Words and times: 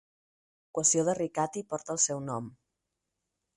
L'equació 0.67 1.03
de 1.09 1.15
Riccati 1.19 1.63
porta 1.75 1.95
el 1.97 2.01
seu 2.09 2.25
nom. 2.33 2.51